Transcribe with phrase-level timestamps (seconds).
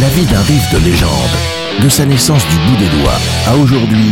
[0.00, 4.10] La vie d'un riff de légende, de sa naissance du bout des doigts à aujourd'hui,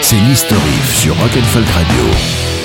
[0.00, 2.04] c'est l'History Riff sur Rock'n'Folk Radio.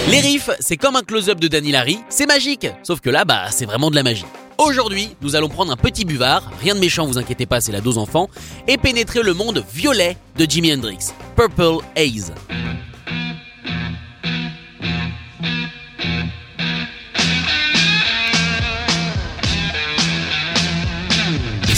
[0.09, 2.67] Les riffs, c'est comme un close-up de Danny Larry, c'est magique.
[2.83, 4.25] Sauf que là, bah, c'est vraiment de la magie.
[4.57, 7.81] Aujourd'hui, nous allons prendre un petit buvard, rien de méchant, vous inquiétez pas, c'est la
[7.81, 8.29] dose enfant,
[8.67, 12.31] et pénétrer le monde violet de Jimi Hendrix, Purple Haze.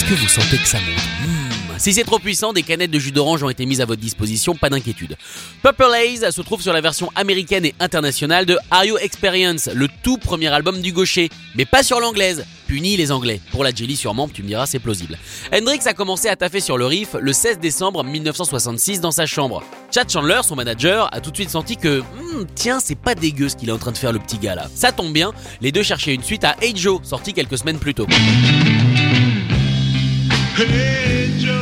[0.10, 1.78] Que vous sentez que ça monte Hmm.
[1.78, 4.56] Si c'est trop puissant, des canettes de jus d'orange ont été mises à votre disposition,
[4.56, 5.16] pas d'inquiétude.
[5.62, 9.88] Purple Haze se trouve sur la version américaine et internationale de Are You Experience, le
[10.02, 12.44] tout premier album du gaucher, mais pas sur l'anglaise.
[12.68, 13.40] Puni les anglais.
[13.52, 15.18] Pour la Jelly sûrement, tu me diras, c'est plausible.
[15.54, 19.64] Hendrix a commencé à taffer sur le riff le 16 décembre 1966 dans sa chambre.
[19.94, 23.48] Chad Chandler, son manager, a tout de suite senti que Hmm, tiens, c'est pas dégueu
[23.48, 24.68] ce qu'il est en train de faire le petit gars là.
[24.74, 27.94] Ça tombe bien, les deux cherchaient une suite à Hey Joe, sorti quelques semaines plus
[27.94, 28.08] tôt.
[30.60, 31.54] Hey Joe,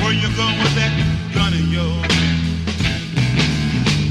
[0.00, 0.90] where you going with that
[1.34, 2.08] gun of yours?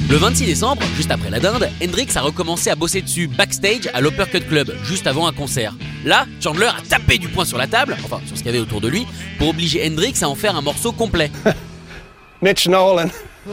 [0.08, 4.02] Le 26 décembre, juste après la dinde, Hendrix a recommencé à bosser dessus backstage à
[4.02, 5.74] l'Uppercut Club, juste avant un concert.
[6.06, 8.64] Là, Chandler a tapé du poing sur la table, enfin sur ce qu'il y avait
[8.64, 9.08] autour de lui,
[9.40, 11.32] pour obliger Hendrix à en faire un morceau complet.
[12.44, 13.10] Mitch Nolan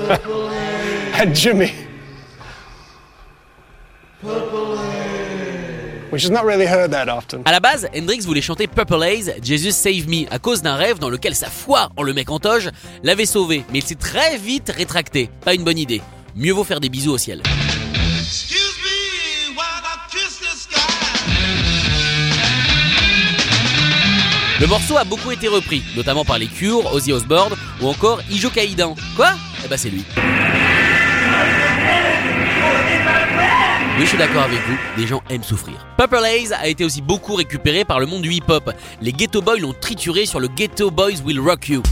[1.18, 1.83] and Jimmy.
[6.14, 7.42] Which is not really heard that often.
[7.44, 11.00] À la base, Hendrix voulait chanter Purple Haze, Jesus Save Me, à cause d'un rêve
[11.00, 12.70] dans lequel sa foi en le mec en toge
[13.02, 15.28] l'avait sauvé, mais il s'est très vite rétracté.
[15.44, 16.02] Pas une bonne idée.
[16.36, 17.42] Mieux vaut faire des bisous au ciel.
[24.60, 28.50] Le morceau a beaucoup été repris, notamment par les Cure, Ozzy Osbourne ou encore Ijo
[28.50, 28.94] Kaidan.
[29.16, 29.32] Quoi?
[29.64, 30.04] Eh ben c'est lui.
[33.96, 35.86] Oui, je suis d'accord avec vous, les gens aiment souffrir.
[35.96, 38.72] Purple Haze a été aussi beaucoup récupéré par le monde du hip-hop.
[39.00, 41.82] Les Ghetto Boys l'ont trituré sur le Ghetto Boys Will Rock You.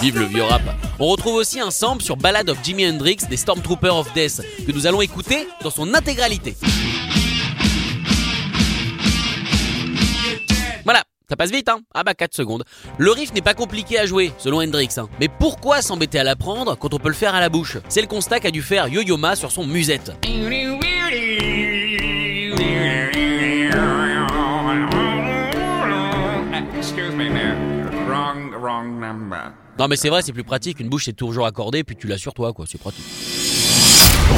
[0.00, 0.62] Vive le vieux rap.
[0.98, 4.72] On retrouve aussi un sample sur Ballad of Jimi Hendrix des Stormtroopers of Death que
[4.72, 6.56] nous allons écouter dans son intégralité.
[11.28, 12.64] Ça passe vite hein Ah bah 4 secondes.
[12.98, 14.88] Le riff n'est pas compliqué à jouer, selon Hendrix.
[14.96, 15.08] hein.
[15.20, 17.78] Mais pourquoi s'embêter à l'apprendre quand on peut le faire à la bouche?
[17.88, 20.12] C'est le constat qu'a dû faire Yo-Yo Ma sur son musette.
[26.78, 27.56] Excuse me there.
[28.08, 29.52] Wrong, wrong number.
[29.78, 32.18] Non mais c'est vrai, c'est plus pratique, une bouche c'est toujours accordé, puis tu l'as
[32.18, 33.04] sur toi quoi, c'est pratique.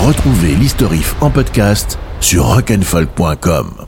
[0.07, 3.88] Retrouvez l'History Riff en podcast sur rock'n'folk.com.